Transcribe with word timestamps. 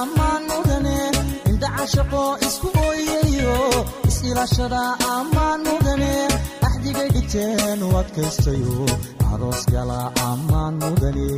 ammaan 0.00 0.42
mudane 0.50 0.96
indhaca 1.50 1.84
shaqo 1.94 2.22
isku 2.46 2.68
ooyayo 2.86 3.56
is-ilaashada 4.08 4.82
ammaan 5.16 5.60
mudane 5.68 6.12
axdigay 6.66 7.08
dhigteen 7.14 7.78
u 7.86 7.88
adkaystayo 8.02 8.76
aroos 9.32 9.62
gala 9.72 10.00
ammaan 10.30 10.74
mudane 10.82 11.28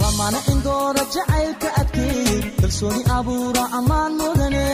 lamana 0.00 0.38
indoora 0.52 1.02
jacaylka 1.14 1.68
adkeey 1.80 2.40
kalsooni 2.60 3.02
abuura 3.16 3.64
ammaan 3.78 4.12
mudane 4.20 4.64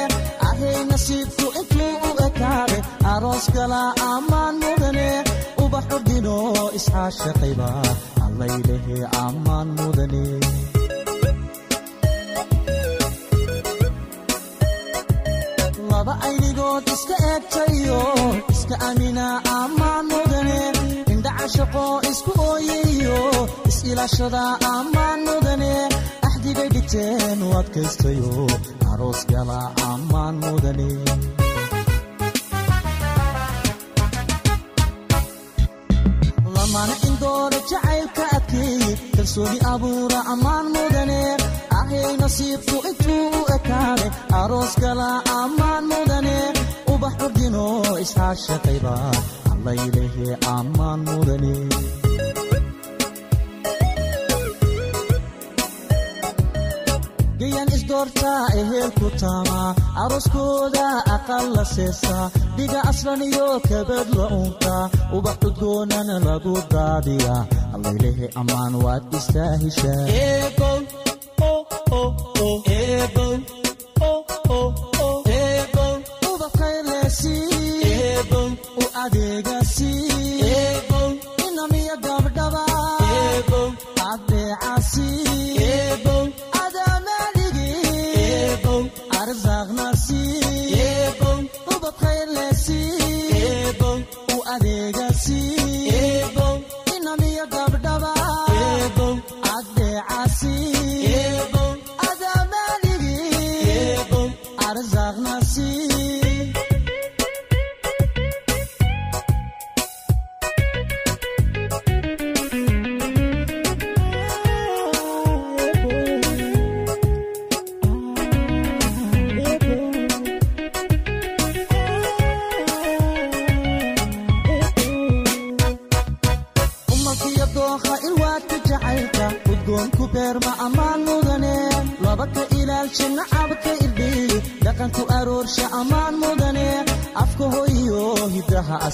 ahay 0.49 0.77
nasiibku 0.91 1.47
intuu 1.61 1.93
u 2.09 2.11
ekaade 2.27 2.79
aroos 3.13 3.47
gala 3.57 3.83
ammaan 4.13 4.55
mudane 4.65 5.09
ubax 5.73 5.87
ordino 5.97 6.37
isxaashaqayba 6.79 7.69
allaylehe 8.25 8.97
ammaan 9.25 9.69
mudane. 9.79 10.25
Laba 15.91 16.15
aynigood 16.27 16.85
iska 16.95 17.17
eegtayo 17.33 18.01
iska 18.53 18.77
amina 18.89 19.27
ammaan 19.59 20.05
mudane. 20.13 20.61
Indhaca 21.13 21.47
shaqo 21.57 21.85
isku 22.11 22.33
ooyayo 22.51 23.19
is-ilaashada 23.71 24.43
ammaan 24.75 25.19
mudane. 25.29 25.73
Axdigay 26.27 26.69
dhigteen 26.75 27.39
u 27.47 27.49
adkaystayo 27.61 28.33
aroos 28.93 29.21
gala 29.33 29.61
ammaan 29.91 30.35
mudane 30.45 30.91
kalsooni 39.33 39.59
abuura 39.73 40.19
ammaan 40.33 40.67
mudane 40.75 41.21
ahay 41.79 42.11
nasiibku 42.21 42.77
intuu 42.89 43.29
u 43.39 43.41
ekaade 43.57 44.07
aroos 44.41 44.75
gala 44.83 45.09
ammaan 45.41 45.85
mudane 45.93 46.37
ubax 46.93 47.15
ordino 47.27 47.65
isxaashaqayba 48.05 48.95
allaylehe 49.53 50.29
ammaan 50.57 51.01
mudane. 51.09 51.55
Gayan 57.41 57.69
isdoortaa 57.77 58.43
ehelku 58.61 59.09
taamaa 59.21 59.71
arooskooda 60.03 60.85
aqal 61.15 61.47
la 61.57 61.65
seesaa 61.75 62.27
dhiga 62.57 62.81
aslan 62.91 63.23
iyo 63.29 63.49
kabad 63.69 64.09
la 64.19 64.27
uuntaa 64.39 64.85
ubax 65.17 65.37
cudgoonana 65.43 66.17
lagu 66.27 66.55
daadiyaa 66.75 67.43
allaylehe 67.75 68.27
ammaan 68.41 68.75
waad 68.85 69.05
istaa 69.21 69.53
heshaa 69.65 70.01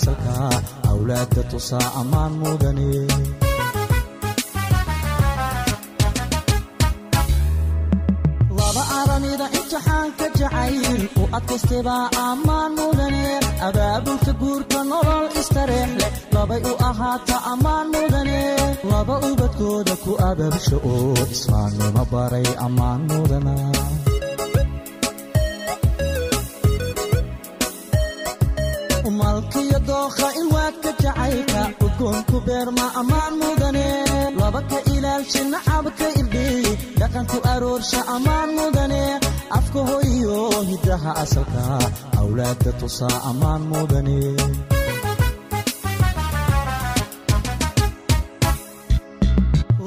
asalka 0.08 0.60
awlaadda 0.90 1.42
tusaa 1.50 1.88
ammaan 2.00 2.32
mudane 2.40 2.88
laba 8.58 8.82
aramida 9.00 9.46
imtixaanka 9.58 10.26
jacayl 10.38 11.02
u 11.20 11.24
adkaystebaa 11.38 12.04
ammaan 12.28 12.72
mudane 12.78 13.24
abaabulka 13.68 14.32
guurka 14.40 14.78
nolol 14.90 15.26
istareex 15.40 15.90
leh 16.00 16.12
labay 16.34 16.60
u 16.70 16.74
ahaata 16.90 17.36
ammaan 17.52 17.86
mudane 17.94 18.40
laba 18.90 19.14
ubadkooda 19.28 19.94
ku 20.04 20.12
abaabsha 20.30 20.76
oo 20.92 21.12
islaamnimo 21.34 22.02
baray 22.12 22.48
ammaan 22.66 23.00
mudana 23.10 23.54
umalkiyo 29.08 29.78
dookha 29.88 30.28
ilwaadka 30.40 30.90
jacaylka 31.02 31.62
udgoonku 31.86 32.36
beerma 32.46 32.86
ammaan 33.00 33.34
mudane. 33.40 33.86
Laba 34.40 34.60
ka 34.70 34.78
ilaalsha 34.94 35.42
nacabka 35.52 36.06
irdhiy 36.20 36.66
dhaqanku 37.00 37.38
aroorsha 37.52 38.00
ammaan 38.16 38.48
mudane. 38.58 39.02
Afka 39.58 39.80
hoyo 39.88 40.38
hiddaha 40.70 41.10
asalka 41.22 41.62
awlaadda 42.20 42.70
tusaa 42.80 43.16
ammaan 43.30 43.62
mudane. 43.70 44.18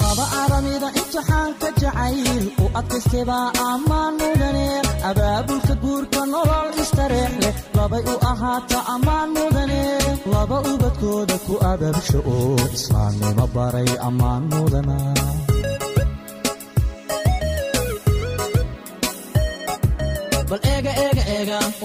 Laba 0.02 0.26
aramida 0.44 0.88
imtixaanka 1.00 1.68
jacayl 1.82 2.44
u 2.64 2.66
adkaystebaa 2.80 3.48
ammaan 3.70 4.14
mudane 4.22 4.68
abaabulka 5.10 5.74
guurka 5.84 6.22
nolol 6.34 6.70
istareex 6.84 7.34
leh 7.44 7.56
labay 7.78 8.04
u 8.14 8.16
ahaata 8.32 8.78
ammaan 8.96 9.30
mudane. 9.36 9.84
Laba 10.34 10.58
ubadkooda 10.72 11.36
ku 11.46 11.54
abaabsha 11.72 12.20
oo 12.36 12.56
islaamnimo 12.78 13.46
baray 13.56 13.90
ammaan 14.08 14.44
mudana. 14.52 14.98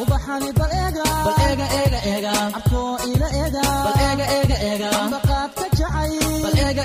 Ubaxani 0.00 0.50
abkoo 2.56 2.96
ila 3.10 3.28
eega. 3.40 3.62
Bal 3.84 3.96
eega 4.08 4.26
eega 4.36 4.56
eega. 4.68 4.88
Ambaqaadka 5.02 5.64
jacay 5.78 6.12
bal 6.44 6.56
eega 6.66 6.84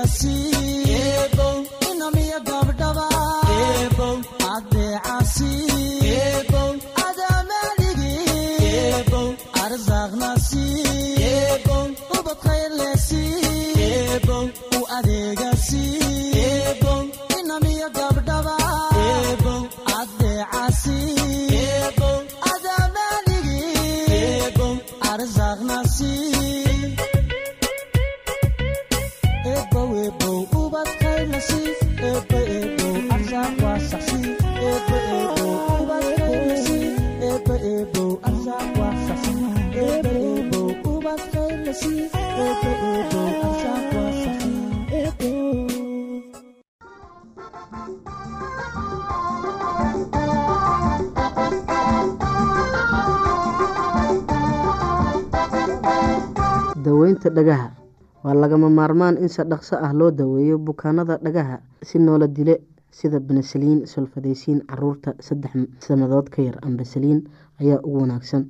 maarmaan 58.91 59.17
in 59.23 59.29
si 59.29 59.41
dhaqso 59.43 59.75
ah 59.79 59.93
loo 59.93 60.11
daweeyo 60.11 60.57
bukaanada 60.59 61.17
dhagaha 61.23 61.59
si 61.81 61.99
noola 61.99 62.27
dile 62.27 62.55
sida 62.91 63.19
benesaliin 63.19 63.85
solfadeysiin 63.87 64.59
carruurta 64.67 65.13
saddex 65.19 65.51
sannadood 65.79 66.27
ka 66.29 66.41
yar 66.41 66.57
ambasaliin 66.61 67.23
ayaa 67.61 67.79
ugu 67.83 67.99
wanaagsan. 68.01 68.49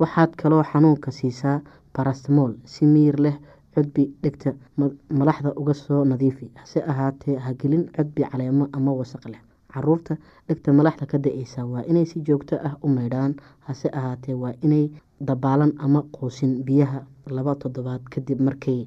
Waxaad 0.00 0.32
kaloo 0.36 0.62
xanuunka 0.64 1.10
siisaa 1.10 1.60
barastamol 1.94 2.54
si 2.64 2.86
miyir 2.86 3.20
leh 3.20 3.36
cudbi 3.74 4.08
dhegta 4.22 4.54
malaxda 5.10 5.52
uga 5.56 5.74
soo 5.74 6.04
nadiifi. 6.04 6.50
Hase 6.54 6.80
ahaatee 6.82 7.36
hagelin 7.36 7.84
cudbi 7.96 8.22
caleemo 8.24 8.68
ama 8.72 8.92
wasaq 8.92 9.28
leh. 9.28 9.40
Caruurta 9.74 10.16
dhegta 10.48 10.72
malaxda 10.72 11.06
ka 11.06 11.18
da'eysa 11.18 11.64
waa 11.66 11.84
inay 11.84 12.06
si 12.06 12.20
joogto 12.24 12.56
ah 12.64 12.76
u 12.82 12.88
meydhaan 12.88 13.34
hase 13.68 13.88
ahaatee 13.92 14.34
waa 14.34 14.54
inay 14.62 14.88
dabaalan 15.20 15.72
ama 15.78 16.02
quusin 16.12 16.64
biyaha 16.64 17.04
laba 17.30 17.54
toddobaad 17.54 18.02
kadib 18.10 18.40
markay 18.40 18.86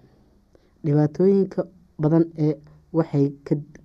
dhibaatooyinka 0.85 1.61
badan 2.01 2.25
ee 2.45 2.53
waxay 2.97 3.25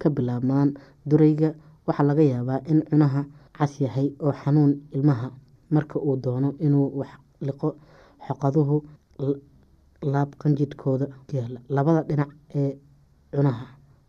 ka 0.00 0.08
bilaabmaan 0.16 0.69
durayga 1.10 1.48
waxaa 1.87 2.06
laga 2.10 2.22
yaabaa 2.32 2.60
in 2.70 2.78
cunaha 2.90 3.20
cas 3.58 3.72
yahay 3.84 4.08
oo 4.25 4.32
xanuun 4.43 4.72
ilmaha 4.96 5.28
marka 5.75 5.96
uu 6.08 6.16
doono 6.25 6.48
inuu 6.66 6.88
wax 7.00 7.10
liqo 7.46 7.69
xoqaduhu 8.26 8.76
laab 10.12 10.31
qanjidhkooda 10.43 11.06
yaalla 11.37 11.60
labada 11.76 12.02
dhinac 12.08 12.31
ee 12.60 12.70
cunaha 13.37 13.66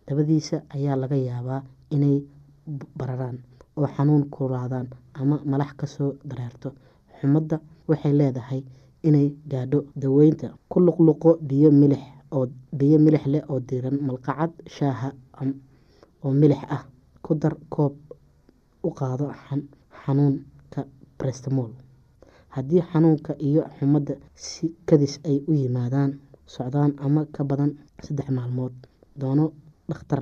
dabadiisa 0.07 0.57
ayaa 0.75 0.95
laga 1.03 1.17
yaabaa 1.29 1.61
inay 1.95 2.17
bararaan 2.99 3.37
oo 3.77 3.87
xanuun 3.95 4.23
kulaadaan 4.35 4.87
ama 5.19 5.35
malax 5.51 5.71
ka 5.79 5.85
soo 5.95 6.09
dareerto 6.29 6.69
xumadda 7.19 7.57
waxay 7.89 8.13
leedahay 8.19 8.61
inay 9.07 9.27
gaadho 9.51 9.79
daweynta 10.01 10.47
ku 10.71 10.77
luqluqo 10.85 11.29
biyo 11.49 11.69
milix 11.81 12.03
oo 12.35 12.45
biyo 12.77 12.97
milix 13.05 13.23
leh 13.33 13.43
oo 13.51 13.59
diiran 13.67 13.97
malqacad 14.07 14.51
shaaha 14.75 15.09
oo 16.25 16.31
milix 16.41 16.61
ah 16.75 16.83
ku 17.25 17.31
dar 17.41 17.55
koob 17.73 17.93
u 18.87 18.89
qaado 18.99 19.25
xanuunka 20.03 20.81
brestmol 21.19 21.71
haddii 22.55 22.81
xanuunka 22.91 23.31
iyo 23.47 23.61
xumadda 23.77 24.13
si 24.35 24.65
kadis 24.87 25.13
ay 25.29 25.37
u 25.49 25.51
yimaadaan 25.61 26.11
socdaan 26.53 26.91
ama 27.05 27.21
ka 27.35 27.41
badan 27.49 27.71
saddex 28.05 28.29
maalmood 28.37 28.73
doono 29.19 29.45
dhakhtar. 29.89 30.21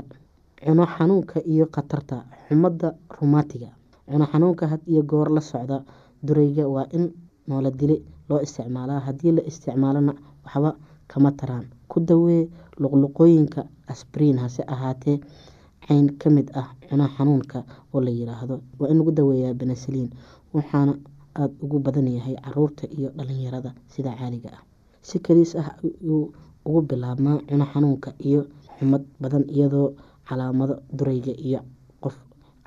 Cuno 0.66 0.84
xanuunka 0.96 1.38
iyo 1.54 1.66
khatarta 1.76 2.18
xumadda 2.48 2.88
rumaatiga 3.18 3.70
cuno 4.10 4.26
xanuunka 4.32 4.64
had 4.72 4.82
iyo 4.92 5.02
goor 5.12 5.30
la 5.36 5.42
socda 5.42 5.78
durayga 6.26 6.64
waa 6.76 6.88
in 6.98 7.06
noola 7.48 7.70
dile 7.80 7.98
loo 8.30 8.40
isticmaalaa. 8.46 9.00
Haddii 9.08 9.32
la 9.38 9.42
isticmaalona 9.50 10.14
waxba 10.46 10.70
kama 11.08 11.32
taraan. 11.40 11.66
Ku 11.88 12.00
dawee 12.00 12.50
luqluqooyinka 12.82 13.62
asbriin 13.92 14.38
hase 14.44 14.64
ahaatee 14.68 15.18
cayn 15.88 16.08
ka 16.22 16.30
mid 16.30 16.48
ah 16.62 16.70
cuno 16.90 17.06
xanuunka 17.16 17.60
oo 17.94 18.00
la 18.02 18.12
yiraahdo. 18.12 18.56
Waa 18.80 18.90
in 18.92 18.98
lagu 19.00 19.12
daweeyaa 19.12 19.54
benesaliin 19.54 20.10
waxaana 20.54 20.94
aada 21.36 21.54
ugu 21.64 21.80
badan 21.80 22.08
yahay 22.08 22.36
carruurta 22.44 22.88
iyo 22.98 23.10
dhalinyarada 23.18 23.72
sida 23.88 24.12
caadiga 24.20 24.50
ah. 24.58 24.62
Si 25.02 25.20
kaliis 25.20 25.56
ah 25.56 25.76
ayuu 25.84 26.34
ugu 26.66 26.82
bilaabmaa 26.90 27.38
cuno 27.50 27.66
xanuunka 27.74 28.10
iyo 28.20 28.42
xumad 28.80 29.04
badan 29.22 29.44
iyadoo 29.56 29.94
calaamado 30.28 30.76
durayga 30.98 31.34
iyo 31.48 31.60
qof 32.04 32.16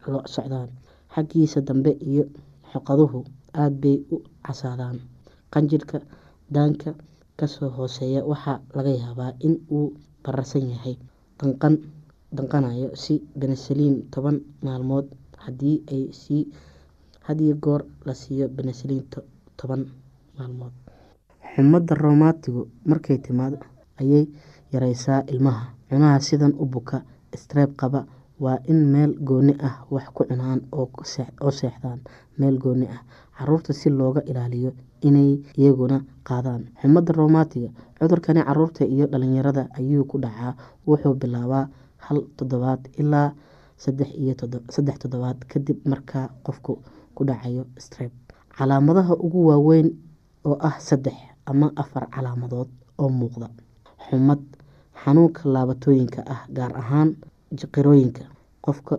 lo 0.07 0.23
socdaan. 0.35 0.69
Xaggiisa 1.15 1.61
dambe 1.69 1.91
iyo 2.11 2.25
xoqaduhu 2.73 3.25
aada 3.55 3.77
bay 3.83 3.97
u 4.15 4.23
casaadaan. 4.47 4.97
Qanjirhka 5.53 5.99
daanka 6.55 6.95
ka 7.39 7.47
soo 7.55 7.71
hooseeya 7.77 8.21
waxaa 8.31 8.59
laga 8.77 8.91
yaabaa 9.03 9.33
in 9.47 9.55
uu 9.77 9.87
bararsan 10.25 10.65
yahay. 10.73 10.95
Danqan 11.39 11.75
danqanayo 12.37 12.89
si 13.03 13.15
benesaliin 13.41 13.97
toban 14.13 14.37
maalmood 14.65 15.07
sii 16.21 16.43
hadiyo 17.27 17.55
goor 17.65 17.83
la 18.07 18.15
siiyo 18.15 18.47
benesaliin 18.57 19.05
toban 19.59 19.83
maalmood. 20.39 20.73
Xumada 21.55 21.95
romaatigu 21.95 22.63
markay 22.91 23.19
timaado 23.19 23.59
ayay 24.01 24.25
yareysaa 24.73 25.23
ilmaha. 25.33 25.65
Cunaha 25.89 26.21
sidan 26.21 26.53
u 26.63 26.65
buka 26.67 27.03
streeb 27.43 27.71
qaba 27.81 28.01
waa 28.45 28.59
in 28.71 28.81
meel 28.93 29.13
gooni 29.29 29.55
ah 29.69 29.77
wax 29.91 30.07
ku 30.15 30.23
cunaan 30.29 30.61
oo 30.73 31.51
seexdaan 31.59 32.01
meel 32.39 32.57
gooni 32.63 32.87
ah. 32.97 33.03
Caruurta 33.39 33.73
si 33.73 33.89
looga 33.91 34.21
ilaaliyo 34.31 34.71
inay 35.01 35.41
iyaguna 35.59 36.05
qaadaan. 36.29 36.69
Xumada 36.81 37.13
romaatiga 37.13 37.69
cudurkani 37.99 38.43
carruurta 38.45 38.85
iyo 38.85 39.07
dhalinyarada 39.07 39.69
ayuu 39.79 40.05
ku 40.05 40.19
dhacaa. 40.19 40.55
Wuxuu 40.87 41.15
bilaabaa 41.15 41.69
hal 42.07 42.19
toddobaad 42.37 42.89
ilaa 42.99 43.33
saddex 43.77 44.99
toddobaad 45.03 45.39
kadib 45.49 45.79
markaa 45.87 46.29
qofku 46.47 46.79
ku 47.15 47.25
dhacayo 47.25 47.65
streb 47.79 48.11
calaamadaha 48.59 49.15
ugu 49.17 49.47
waaweyn 49.49 49.89
oo 50.45 50.57
ah 50.61 50.77
saddex 50.81 51.15
ama 51.47 51.73
afar 51.77 52.09
calaamadood 52.11 52.69
oo 52.99 53.09
muuqda. 53.09 53.49
Xumad 54.11 54.43
xanuunka 55.05 55.43
laabatooyinka 55.55 56.21
ah 56.27 56.43
gaar 56.57 56.73
ahaan 56.77 57.17
jiqirooyinka. 57.55 58.25
Qofka 58.65 58.99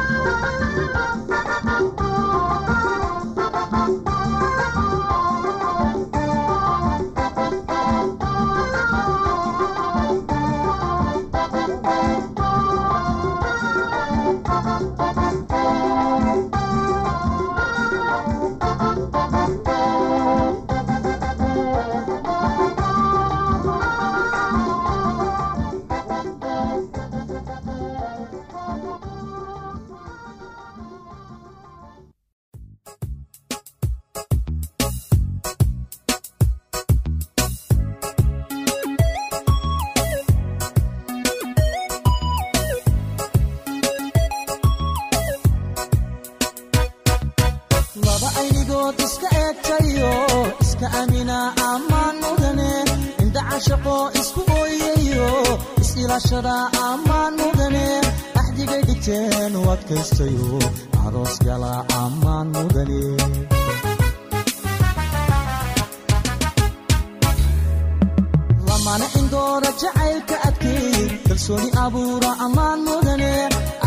abuura 72.11 72.31
ammaan 72.45 72.79
mudane 72.87 73.33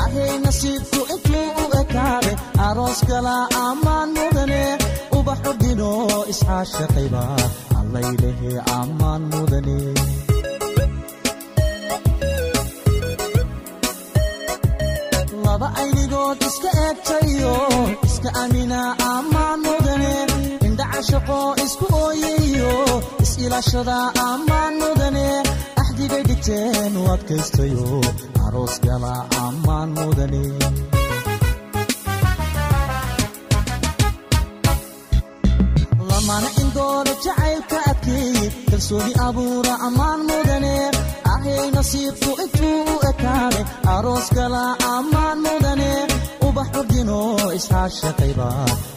ahay 0.03 0.33
nasiibku 0.45 1.01
intuu 1.15 1.49
u 1.63 1.65
ekaade 1.81 2.33
aroos 2.67 3.01
gala 3.09 3.37
ammaan 3.67 4.09
mudane 4.19 4.63
ubaxu 5.19 5.53
dhino 5.61 5.91
iscaashaqayba 6.33 7.23
allaylehe 7.81 8.53
ammaan 8.81 9.23
mudane 9.33 9.79
laba 15.45 15.69
aynigood 15.81 16.39
iska 16.49 16.71
eegtayo 16.87 17.55
iska 18.09 18.31
amina 18.43 18.81
ammaan 19.15 19.59
mudane 19.67 20.13
indha 20.67 20.85
cashaqo 20.93 21.39
isku 21.65 21.87
ooyayo 22.05 22.73
is-ilaashada 23.25 23.97
ammaan 24.29 24.73
mudane 24.83 25.27
axdigay 25.95 26.23
dhigteen 26.29 26.93
u 27.01 27.03
adkaystayo 27.15 27.87
aroos 28.47 28.75
gala 28.87 29.13
ammaan 29.47 29.89
mudane 29.99 30.43
lamana 36.09 36.49
indoora 36.63 37.13
jacaylka 37.25 37.79
adkeey 37.91 38.37
kalsooni 38.71 39.13
abuura 39.27 39.75
ammaan 39.87 40.21
mudane 40.29 40.75
ahay 41.35 41.65
nasiibku 41.77 42.31
intuu 42.45 42.79
u 42.95 42.97
ekaade 43.11 43.61
aroos 43.95 44.27
gala 44.37 44.63
ammaan 44.95 45.39
mudane 45.47 45.91
ubax 46.47 46.69
ordino 46.81 47.19
iscaashaqayba 47.59 48.49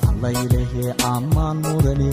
allaylehe 0.10 0.86
ammaan 1.14 1.58
mudane 1.68 2.12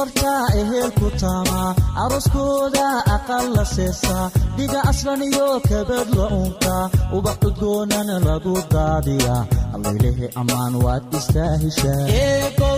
gayan 0.00 0.08
isdoortaa 0.08 0.46
ehelku 0.60 1.10
taama 1.20 1.74
arooskooda 2.04 2.86
aqal 3.16 3.46
la 3.56 3.64
seesaa 3.64 4.30
dhiga 4.56 4.80
aslan 4.90 5.22
iyo 5.22 5.60
kabad 5.68 6.08
la 6.18 6.26
unka 6.40 6.90
ubax 7.16 7.38
udgoonana 7.48 8.16
lagu 8.26 8.54
daadiya 8.72 9.36
allaylehe 9.74 10.26
ammaan 10.40 10.74
waad 10.84 11.04
istaahishaa 11.18 12.04
u 12.08 12.69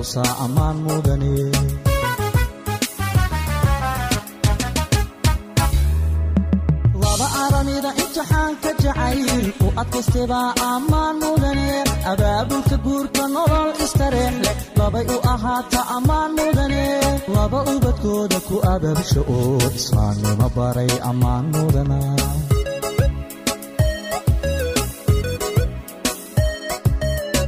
tusaa 0.00 0.32
ammaan 0.44 0.76
mudane 0.84 1.32
laba 7.02 7.26
aramida 7.44 7.90
imtixaanka 8.02 8.70
jacayl 8.82 9.46
u 9.66 9.68
ahaata 15.32 15.80
ammaan 15.96 16.30
mudane 16.38 16.84
laba 17.34 17.58
ubadkooda 17.74 18.38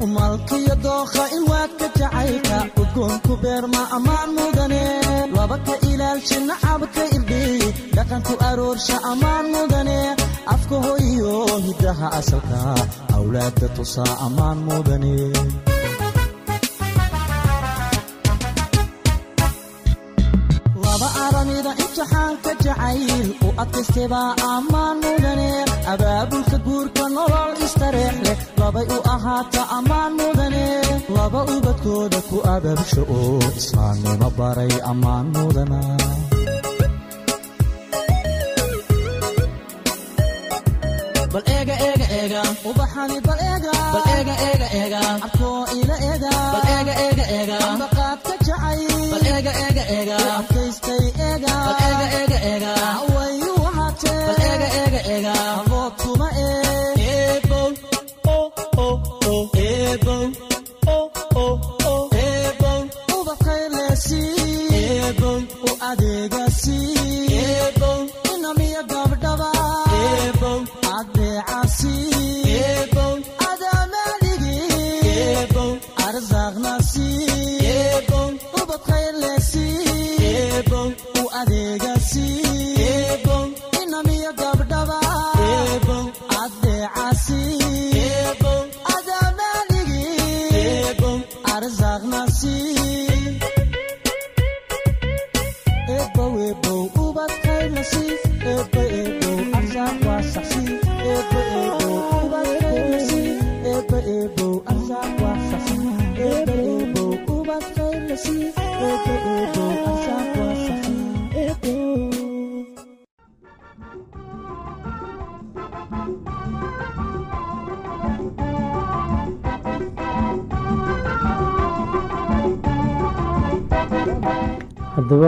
umalkiyo 0.04 0.74
dookha 0.84 1.24
ilwaadka 1.36 1.61
jacaylka 2.12 2.58
udgoonku 2.80 3.32
beerma 3.42 3.82
ammaan 3.96 4.30
mudane. 4.36 4.84
Laba 5.36 5.56
ka 5.66 5.74
ilaalsha 5.90 6.38
nacabka 6.48 7.02
irdhiy 7.16 7.60
dhaqanku 7.96 8.34
aroorsha 8.48 8.96
ammaan 9.12 9.46
mudane. 9.54 9.98
Afka 10.54 10.76
hoyo 10.84 11.32
hidaha 11.66 12.06
asalka 12.18 12.60
awlaadda 13.16 13.66
tusaa 13.76 14.12
ammaan 14.26 14.58
mudane. 14.68 15.14
Laba 20.84 21.08
aramida 21.26 21.72
imtixaanka 21.82 22.50
jacayl 22.64 23.26
u 23.46 23.48
adkaystebaa 23.62 24.30
ammaan 24.54 24.96
mudane 25.04 25.48
abaabulka 25.92 26.56
guurka 26.66 27.04
nolol 27.16 27.52
istareex 27.66 28.16
leh. 28.26 28.38
Labay 28.60 28.86
u 28.96 28.98
ahaata 29.14 29.62
ammaan 29.78 30.12
mudane 30.18 30.66
laba 31.16 31.40
ubadkooda 31.54 32.20
ku 32.28 32.36
ababsha 32.54 33.02
oo 33.18 33.38
islaamnimo 33.60 34.28
baray 34.38 34.72
ammaan 34.90 35.26
mudana 35.34 35.80
bal 41.32 41.42
eega 41.46 41.74
eega 41.88 42.06
eega. 42.20 42.40
Eega 42.42 42.42
ubaxani 42.70 43.18
bal 43.26 43.40
eega. 43.50 43.72
Bal 43.94 44.04
eega 44.16 44.34
eega 44.48 44.68
eega. 44.80 45.00
Abkoo 45.26 45.60
ila 45.80 45.96
eega. 46.08 46.30
Bal 46.54 46.66
eega 46.76 46.94
eega 47.04 47.24
eega. 47.38 47.56
Ambaqaad 47.70 48.18
ka 48.26 48.34
jacay 48.46 48.80
bal 49.12 49.24
eega 49.34 49.52
eega 49.64 49.84
eega. 49.96 50.16
Adkaystay 50.38 50.50
eega 50.58 50.81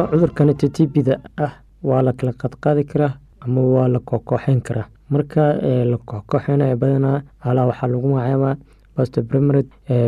haddaba 0.04 0.10
cudurkan 0.10 0.54
ttbda 0.54 1.14
ah 1.36 1.52
waa 1.82 2.02
la 2.02 2.12
kala 2.12 2.32
qadqaadi 2.32 2.84
karaa 2.84 3.12
ama 3.40 3.60
waa 3.60 3.88
la 3.88 3.98
kooxkooxeyn 4.00 4.60
karaa. 4.62 4.86
Marka 5.10 5.42
la 5.90 5.96
kooxkooxeynayo 5.98 6.76
badanaa 6.76 7.22
alaa 7.40 7.66
waxaa 7.66 7.88
lagu 7.88 8.08
magacaabaa 8.08 8.56
postprimary 8.96 9.64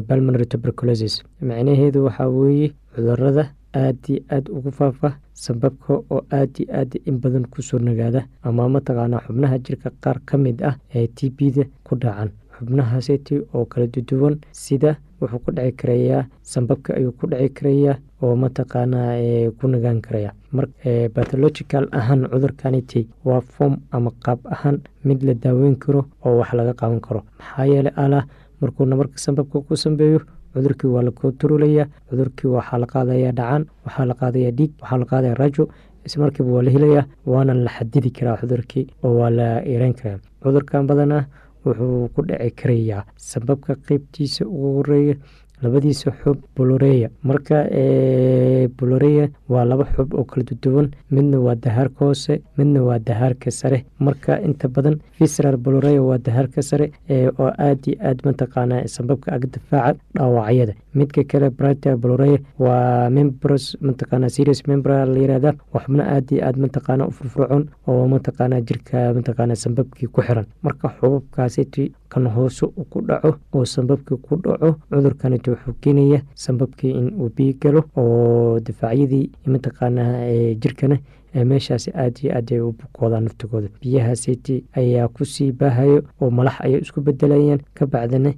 balmonary 0.09 0.47
tuberculosis. 0.47 1.23
Macnaheedu 1.41 2.05
waxaa 2.05 2.29
weeye 2.29 2.73
cudurrada 2.95 3.51
aad 3.75 3.99
iyo 4.09 4.21
aad 4.31 4.49
ugu 4.51 4.71
faafa 4.73 5.17
sababka 5.33 5.95
oo 6.11 6.23
aad 6.33 6.51
iyo 6.61 6.69
aad 6.75 7.01
in 7.05 7.19
badan 7.21 7.45
ku 7.47 7.63
soo 7.63 7.79
nagaada 7.79 8.27
ama 8.43 8.69
mataqaanaa 8.69 9.21
xubnaha 9.27 9.59
jirka 9.59 9.91
qaar 10.01 10.21
ka 10.25 10.39
mid 10.39 10.63
ah 10.63 10.77
ee 10.95 11.07
t 11.07 11.31
b 11.31 11.51
da 11.57 11.65
ku 11.85 11.97
dhacan 11.97 12.31
xubnahaaseti 12.57 13.35
oo 13.55 13.65
kala 13.65 13.87
duduwan 13.95 14.37
sida 14.53 14.97
wuxuu 15.21 15.39
ku 15.45 15.51
dhici 15.57 15.73
karayaa 15.81 16.23
sambabka 16.43 16.95
ayuu 16.99 17.13
ku 17.19 17.27
dhici 17.31 17.49
karayaa 17.59 17.97
oo 18.23 18.35
mataqaanaa 18.43 19.13
ku 19.59 19.65
nagaan 19.73 20.01
karaya 20.07 20.31
bathological 21.15 21.85
ahaan 21.93 22.29
cudurkaniti 22.33 23.09
waa 23.25 23.41
form 23.41 23.77
ama 23.93 24.11
qaab 24.25 24.39
ahaan 24.55 24.81
mid 25.05 25.23
la 25.29 25.35
daaweyn 25.35 25.77
karo 25.77 26.01
oo 26.25 26.39
wax 26.39 26.53
laga 26.59 26.73
qaban 26.75 27.01
karo. 27.01 27.21
Maxaa 27.39 27.67
yeeley 27.73 27.93
alah 27.97 28.25
markuuna 28.61 28.97
marka 28.97 29.19
sambabka 29.19 29.61
ku 29.61 29.77
sambeeyo 29.77 30.21
cudurkii 30.55 30.89
waa 30.95 31.03
la 31.03 31.11
kontarolaya 31.11 31.85
cudurkii 32.11 32.49
waxaa 32.57 32.79
la 32.83 32.87
qaadaya 32.87 33.33
dhacan 33.33 33.63
waxaa 33.85 34.05
la 34.11 34.15
qaadaya 34.21 34.51
dhiig 34.59 34.73
waxaa 34.83 34.99
la 34.99 35.05
qaadaya 35.11 35.35
rajo 35.35 35.65
ismarkiiba 36.07 36.51
waa 36.57 36.63
la 36.67 36.71
helaya 36.71 37.03
waana 37.27 37.55
la 37.55 37.71
xadidi 37.77 38.11
karaa 38.17 38.37
cudurkii 38.41 38.87
oo 39.05 39.15
waa 39.21 39.31
la 39.31 39.49
yareyn 39.73 39.95
karaa. 39.95 40.19
Cudurkan 40.43 40.87
badanaa 40.87 41.25
wuxuu 41.67 42.09
ku 42.15 42.21
dhici 42.29 42.51
karayaa 42.61 43.03
sababka 43.31 43.75
qeybtiisa 43.87 44.43
ugu 44.47 44.69
horreeya 44.77 45.15
labadiisa 45.63 46.11
xub 46.23 46.39
boloreya 46.57 47.09
marka 47.23 47.59
boloreya 48.79 49.29
waa 49.49 49.65
laba 49.65 49.85
xub 49.95 50.15
oo 50.15 50.25
kala 50.25 50.45
duduwan 50.45 50.91
midna 51.11 51.39
waa 51.41 51.55
dahaarka 51.55 52.05
hoose 52.05 52.43
midna 52.59 52.83
waa 52.83 52.99
dahaarka 52.99 53.51
sare. 53.51 53.85
Marka 54.01 54.41
inta 54.43 54.69
badan 54.69 54.97
visral 55.19 55.57
boloreya 55.57 56.03
waa 56.03 56.19
dahaarka 56.19 56.63
sare 56.63 56.91
oo 57.11 57.51
aad 57.59 57.87
iyo 57.87 57.97
aad 58.09 58.19
mataqaanaa 58.25 58.87
sababka 58.87 59.33
ag 59.33 59.45
difaaca 59.53 59.99
dhaawacyada. 60.15 60.75
Midka 60.95 61.25
kale 61.25 61.51
brita 61.51 61.97
boloreya 61.97 62.39
waa 62.59 63.11
membros 63.11 63.77
mataqaana 63.81 64.29
serious 64.29 64.63
membra 64.67 65.05
la 65.07 65.19
yirahda 65.19 65.55
waa 65.73 65.83
xubno 65.85 66.03
aad 66.05 66.31
iyo 66.33 66.45
aad 66.47 66.57
mataqaana 66.59 67.07
u 67.09 67.11
furfurcoon 67.11 67.69
oo 67.89 68.07
mataqaana 68.09 68.61
jirka 68.61 69.13
mataqaana 69.15 69.55
sababkii 69.57 70.09
ku 70.13 70.21
xiran. 70.23 70.47
Marka 70.63 70.89
xubabkaasiti 71.01 71.93
kan 72.09 72.27
hoose 72.27 72.67
ku 72.91 73.01
dhaco 73.09 73.37
oo 73.55 73.65
sababkii 73.65 74.19
ku 74.23 74.37
dhaco 74.37 74.77
cudurkan 74.91 75.39
wuxuu 75.55 75.75
keenaya 75.81 76.23
sababkii 76.35 76.91
in 77.01 77.09
uu 77.21 77.31
biig 77.37 77.61
galo 77.61 77.85
oo 77.97 78.61
difaacyadii 78.61 79.31
mataqaanaa 79.47 80.55
jirkana 80.63 80.99
meeshaasi 81.37 81.91
aad 81.95 82.17
iyo 82.23 82.33
aad 82.37 82.51
u 82.67 82.73
bukoodaan 82.73 83.25
naftigooda. 83.25 83.69
Biyahaaseti 83.83 84.65
ayaa 84.73 85.09
ku 85.09 85.25
sii 85.25 85.53
baahayo 85.53 85.99
oo 86.21 86.31
malax 86.31 86.57
ayay 86.65 86.81
isku 86.81 87.01
bedelayaan 87.05 87.61
ka 87.75 87.85
bacdana 87.87 88.33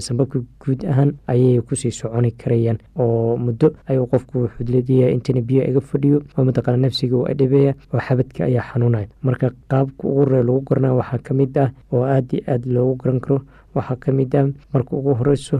sababka 0.00 0.40
guud 0.60 0.84
ahaan 0.84 1.10
ayay 1.28 1.60
ku 1.60 1.76
sii 1.76 1.90
soconi 1.92 2.30
karayaan 2.32 2.78
oo 2.96 3.36
muddo 3.36 3.72
ayuu 3.88 4.06
qofku 4.06 4.38
wuxuu 4.44 4.64
leedayaa 4.72 5.10
intana 5.16 5.40
biyo 5.40 5.62
iga 5.68 5.80
fadhiyo 5.80 6.22
oo 6.38 6.44
mataqaana 6.48 6.78
nafsiga 6.88 7.16
u 7.16 7.26
adhibeya 7.32 7.74
oo 7.92 8.00
xabadka 8.00 8.44
ayaa 8.44 8.64
xanuunaya. 8.72 9.08
Marka 9.22 9.50
qaabka 9.68 10.08
ugu 10.08 10.20
horey 10.24 10.42
lagu 10.42 10.60
garana 10.68 10.94
waxaa 10.94 11.18
ka 11.26 11.34
mid 11.34 11.58
ah 11.58 11.70
oo 11.92 12.04
aad 12.04 12.32
iyo 12.32 12.42
aad 12.48 12.64
loogu 12.66 12.96
garan 13.02 13.20
karo 13.20 13.40
waxaa 13.74 13.96
ka 14.02 14.12
mid 14.12 14.34
ah 14.36 14.46
marka 14.72 14.92
ugu 14.96 15.14
horeyso 15.18 15.56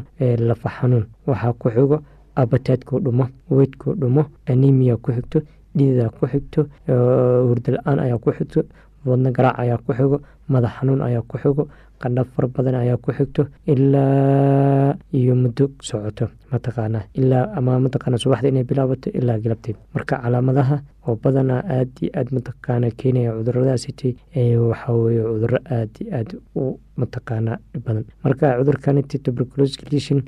lafa 0.48 0.68
xanuun. 0.76 1.04
Waxaa 1.26 1.52
ku 1.60 1.68
xigo 1.70 1.96
abataadkoo 2.40 2.98
dhumo 3.04 3.24
weydkoo 3.50 3.94
dhumo 4.00 4.22
anemia 4.46 4.96
ku 4.96 5.12
xigto 5.12 5.38
dhiidaa 5.76 6.10
ku 6.16 6.26
xigto 6.26 6.60
hurda 7.48 7.68
la'aan 7.74 7.98
ayaa 8.04 8.18
ku 8.18 8.30
xigto 8.36 8.60
wadno 9.06 9.30
garaac 9.36 9.58
ayaa 9.62 9.78
ku 9.84 9.92
xigo 9.98 10.16
madax 10.48 10.72
xanuun 10.78 11.00
ayaa 11.02 11.22
ku 11.28 11.36
xigo 11.42 11.62
qandha 12.00 12.22
fara 12.24 12.48
badan 12.54 12.74
ayaa 12.82 12.96
ku 13.02 13.10
xigto 13.16 13.42
ilaa 13.66 14.94
iyo 15.18 15.34
muddo 15.42 15.64
socoto 15.88 16.26
mataqaana 16.52 17.00
ilaa 17.20 17.44
ama 17.58 17.80
mataqaana 17.86 18.18
subaxda 18.24 18.48
inay 18.48 18.64
bilaabato 18.70 19.10
ilaa 19.20 19.38
galabteed 19.44 19.76
marka 19.94 20.14
calaamadaha 20.22 20.76
oo 21.08 21.16
badanaa 21.24 21.62
aad 21.76 21.90
iyo 22.02 22.10
aad 22.18 22.28
mataqaana 22.36 22.90
keenaya 23.00 23.32
cuduradaasiti 23.38 24.08
waxaa 24.70 24.92
weye 25.04 25.22
cuduro 25.32 25.58
aad 25.78 25.90
iyo 26.00 26.10
aad 26.18 26.30
u 26.56 26.64
mataqaana 27.02 27.52
badan. 27.84 28.04
Marka 28.24 28.46
cudurkaniti 28.58 29.18
tuberculosis 29.24 29.78
lesion 29.92 30.20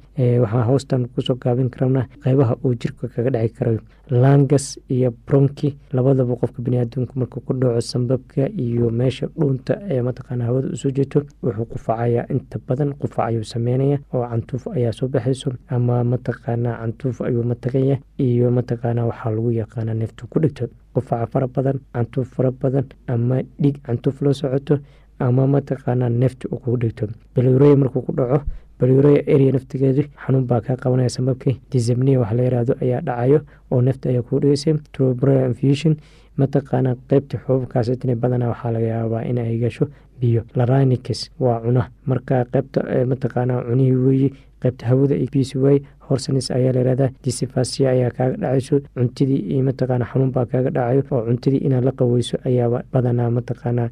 waxaa 0.43 0.65
hoostan 0.71 1.09
ku 1.15 1.21
soo 1.27 1.35
gaabin 1.43 1.71
karana 1.71 2.07
qeybaha 2.25 2.55
uu 2.65 2.75
jirka 2.81 3.09
kaga 3.15 3.31
dhici 3.35 3.55
karayo 3.59 3.81
langas 4.11 4.79
iyo 4.91 5.11
bronki 5.27 5.69
labadaba 5.93 6.37
qofka 6.37 6.63
baniaadamku 6.63 7.19
markuu 7.19 7.41
ku 7.47 7.53
dhaco 7.55 7.81
sambabka 7.81 8.49
iyo 8.67 8.91
meesha 8.91 9.27
dhuunta 9.27 9.75
ee 9.91 10.03
mataqaana 10.03 10.45
hawada 10.45 10.69
u 10.75 10.77
soo 10.77 10.91
jeeto 10.91 11.23
wuxuu 11.43 11.65
qufacaya 11.73 12.27
inta 12.35 12.59
badan 12.69 12.91
qufac 13.01 13.27
ayuu 13.29 13.45
sameynaya 13.45 13.99
oo 14.15 14.25
cantuuf 14.31 14.67
ayaa 14.77 14.93
soo 14.93 15.09
baxayso 15.09 15.53
ama 15.69 16.05
mataqaana 16.13 16.71
cantuuf 16.81 17.21
ayuu 17.29 17.43
matagaya 17.53 17.97
iyo 18.19 18.51
mataqaana 18.59 19.07
waxaa 19.11 19.31
lagu 19.37 19.51
yaqaana 19.61 19.95
neeftu 19.95 20.27
ku 20.31 20.39
dhigto. 20.41 20.65
Qufaca 20.95 21.27
fara 21.33 21.47
badan 21.49 21.79
cantuuf 21.95 22.29
fara 22.35 22.51
badan 22.51 22.87
ama 23.09 23.43
dhiig 23.63 23.77
cantuuf 23.87 24.21
loo 24.23 24.33
socoto 24.33 24.79
ama 25.19 25.47
mataqaana 25.47 26.09
neefta 26.11 26.49
uu 26.53 26.59
kugu 26.59 26.77
dhigto. 26.83 27.07
Balurey 27.35 27.77
markuu 27.77 28.03
ku 28.07 28.13
dhaco 28.13 28.43
balurey 28.81 29.19
area 29.35 29.53
naftigeedu 29.53 30.03
xanuun 30.25 30.47
baa 30.51 30.61
kaa 30.67 30.77
qabanaya 30.83 31.09
sababkii 31.17 31.61
disabnia 31.73 32.19
wax 32.21 32.33
la 32.33 32.43
yiraahdo 32.47 32.75
ayaa 32.83 33.01
dhacayo 33.09 33.41
oo 33.71 33.81
neefta 33.83 34.09
ayaa 34.09 34.23
kugu 34.23 34.41
dhigaysa 34.41 34.73
trobra 34.93 35.35
infusion 35.47 35.97
mataqaana 36.41 36.97
qeybta 37.11 37.37
xubabkaasitna 37.45 38.17
badanaa 38.23 38.49
waxaa 38.53 38.73
laga 38.73 38.87
yaabaa 38.95 39.23
in 39.31 39.39
ay 39.39 39.59
gasho 39.59 39.87
biyo. 40.21 40.43
Laranics 40.57 41.29
waa 41.41 41.61
cuna. 41.61 41.83
Marka 42.07 42.45
qeybta 42.53 42.81
mataqaana 43.13 43.55
cunihii 43.69 43.93
weeye 44.07 44.31
qeybta 44.63 44.87
hawada 44.89 45.15
biisi 45.33 45.59
waaye 45.59 45.81
horsenis 46.11 46.51
ayaa 46.59 46.73
layihahdaa 46.77 47.11
disfasia 47.25 47.91
ayaa 47.95 48.11
kaaga 48.19 48.37
dhacayso 48.43 48.77
cuntidii 48.97 49.41
iyo 49.53 49.63
mataqaana 49.69 50.05
xanuun 50.13 50.31
baa 50.37 50.47
kaaga 50.53 50.71
dhacayo 50.77 51.03
oo 51.15 51.23
cuntidii 51.29 51.63
inaad 51.67 51.85
la 51.89 51.93
qaweyso 52.01 52.37
ayaaba 52.49 52.79
badanaa 52.93 53.31
mataqaanaa 53.39 53.89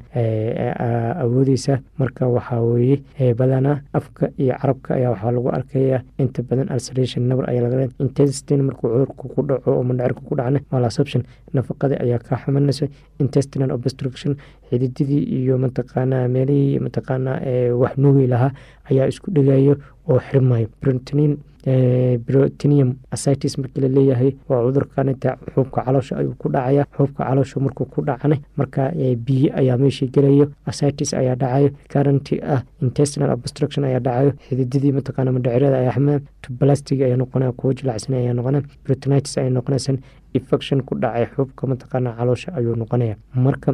awoodeysa. 1.23 1.79
Marka 1.99 2.27
waxaa 2.27 2.61
weeye 2.61 3.33
badanaa 3.39 3.81
afka 3.93 4.29
iyo 4.37 4.53
carabka 4.61 4.95
ayaa 4.95 5.11
waxaa 5.11 5.31
lagu 5.31 5.49
arkaya 5.49 6.01
inta 6.17 6.41
badan 6.43 6.67
ulceration 6.73 7.23
nabar 7.27 7.49
ayaa 7.49 7.63
laga 7.69 7.87
intestin 7.99 8.61
markuu 8.67 8.87
cudurku 8.89 9.27
ku 9.33 9.41
dhaco 9.49 9.71
oo 9.71 9.83
mandhacirka 9.83 10.21
ku 10.27 10.35
dhacna 10.35 10.59
malasoption 10.71 11.23
nafaqadii 11.53 11.99
ayaa 12.05 12.19
kaa 12.27 12.37
xumanaysa 12.45 12.85
intestinal 13.19 13.71
obstruction 13.71 14.35
xidididii 14.69 15.23
iyo 15.39 15.57
mataqaanaa 15.57 16.27
meelihii 16.27 16.79
mataqaanaa 16.85 17.37
wax 17.81 17.93
nuugi 17.97 18.27
lahaa 18.27 18.51
ayaa 18.91 19.07
isku 19.11 19.31
dhegayo 19.31 19.75
oo 20.09 20.19
xirmayo 20.27 20.67
brontinin 20.81 21.37
brotinium 22.27 22.95
asitis 23.11 23.57
markii 23.57 23.81
la 23.81 23.87
leeyahay 23.87 24.31
waa 24.49 24.61
cudurkanita 24.65 25.37
xuubka 25.53 25.81
caloosha 25.85 26.17
ayuu 26.17 26.35
ku 26.41 26.49
dhacaya 26.49 26.85
xuubka 26.97 27.23
caloosha 27.25 27.59
markuu 27.59 27.85
ku 27.85 28.01
dhacana 28.01 28.35
marka 28.57 28.91
biyo 29.25 29.49
ayaa 29.59 29.77
meeshii 29.77 30.07
gelayo 30.15 30.51
asitis 30.65 31.13
ayaa 31.13 31.35
dhacayo 31.35 31.69
karanti 31.89 32.41
ah 32.53 32.61
intestinal 32.81 33.31
obstruction 33.37 33.85
ayaa 33.85 33.99
dhacayo 33.99 34.31
xidididii 34.49 34.91
mataqaana 34.99 35.31
madhacirada 35.31 35.77
ayaa 35.81 35.91
xamaa 35.97 36.19
tublastig 36.41 37.01
ayaa 37.01 37.17
noqonaya 37.23 37.51
kuwo 37.51 37.73
jilacsan 37.73 38.13
ayaa 38.21 38.33
noqonaya 38.33 38.63
brotinitis 38.85 39.37
ayaa 39.37 39.49
noqonaysan 39.59 39.97
infection 40.33 40.81
ku 40.87 40.95
dhacay 40.95 41.25
xuubka 41.35 41.67
mataqaana 41.67 42.13
caloosha 42.17 42.53
ayuu 42.57 42.75
noqonaya. 42.75 43.15
Marka 43.35 43.73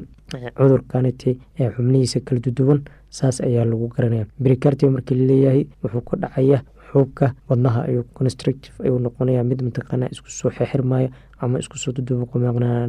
cudurkaniti 0.57 1.31
ee 1.59 1.69
xubnihiisa 1.75 2.19
kala 2.27 2.39
duduwan 2.45 2.79
saas 3.09 3.41
ayaa 3.41 3.65
lagu 3.65 3.87
garanaya 3.95 4.25
bricartia 4.39 4.89
markii 4.91 5.15
la 5.19 5.25
leeyahay 5.31 5.65
wuxuu 5.83 6.01
ka 6.09 6.17
dhacaya 6.23 6.57
xuubka 6.95 7.25
wadnaha 7.49 7.79
ayuu 7.91 8.03
constructive 8.19 8.75
ayuu 8.85 8.99
noqonaya 9.05 9.43
mid 9.43 9.59
mataqaana 9.67 10.07
isku 10.15 10.29
soo 10.31 10.51
ama 11.43 11.59
isku 11.59 11.77
soo 11.77 11.91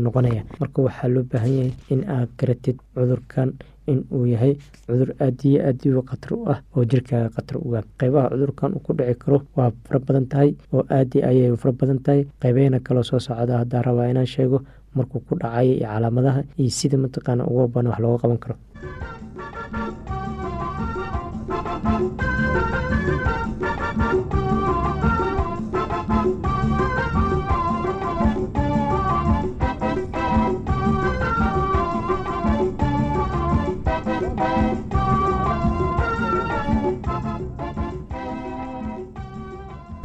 noqonaya. 0.06 0.42
Marka 0.60 0.78
waxaa 0.86 1.08
loo 1.14 1.24
baahan 1.30 1.52
yahay 1.58 1.72
in 1.90 2.00
aad 2.16 2.28
garatid 2.38 2.76
cudurkan 2.94 3.48
in 3.90 3.98
uu 4.14 4.24
yahay 4.32 4.52
cudur 4.86 5.10
aad 5.24 5.38
iyo 5.48 5.58
aad 5.68 5.78
iyo 5.86 6.02
khatar 6.10 6.32
u 6.38 6.46
ah 6.52 6.58
oo 6.76 6.84
jirkaaga 6.90 7.28
khatar 7.36 7.56
uga 7.66 7.80
qeybaha 7.98 8.30
cudurkan 8.32 8.70
uu 8.76 8.82
ku 8.86 8.92
dhici 8.98 9.14
karo 9.22 9.38
waa 9.56 9.70
fara 9.86 9.98
badan 10.06 10.26
tahay 10.32 10.50
oo 10.74 10.82
aadi 10.96 11.18
ayay 11.30 11.50
fara 11.62 11.72
badan 11.80 11.98
tahay. 12.04 12.22
Qeybaheyna 12.42 12.78
kaloo 12.86 13.02
soo 13.10 13.18
socda 13.26 13.58
haddaa 13.62 13.82
rabaa 13.88 14.10
inaan 14.12 14.26
sheego 14.34 14.58
markuu 14.96 15.20
ku 15.26 15.34
dhacaya 15.40 15.62
iyo 15.74 15.86
calaamadaha 15.92 16.40
iyo 16.60 16.70
sida 16.78 16.96
mataqaana 17.04 17.42
uga 17.50 17.66
badan 17.74 17.90
wax 17.90 17.98
looga 18.02 18.18
qaban 18.22 18.38
karo 18.44 18.56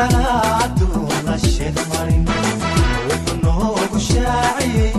salaad 0.00 0.70
duulasheed 0.80 1.76
marin 1.90 2.22
wuxuu 3.08 3.36
noogu 3.44 3.98
shaaciyey 4.08 4.92